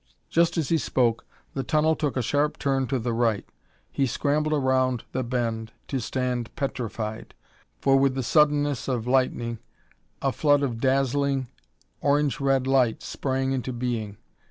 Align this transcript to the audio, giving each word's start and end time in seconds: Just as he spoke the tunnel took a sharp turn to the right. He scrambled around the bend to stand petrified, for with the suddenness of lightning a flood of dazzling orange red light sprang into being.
Just 0.31 0.57
as 0.57 0.69
he 0.69 0.79
spoke 0.79 1.27
the 1.53 1.61
tunnel 1.61 1.95
took 1.95 2.17
a 2.17 2.23
sharp 2.23 2.57
turn 2.57 2.87
to 2.87 2.97
the 2.97 3.13
right. 3.13 3.47
He 3.91 4.07
scrambled 4.07 4.51
around 4.51 5.03
the 5.11 5.21
bend 5.21 5.73
to 5.89 5.99
stand 6.01 6.49
petrified, 6.55 7.35
for 7.77 7.97
with 7.99 8.15
the 8.15 8.23
suddenness 8.23 8.87
of 8.87 9.05
lightning 9.05 9.59
a 10.19 10.31
flood 10.31 10.63
of 10.63 10.79
dazzling 10.79 11.49
orange 11.99 12.39
red 12.39 12.65
light 12.65 13.03
sprang 13.03 13.51
into 13.51 13.71
being. 13.71 14.17